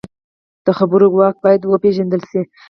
[0.65, 2.41] د خبرو واک باید وپېژندل شي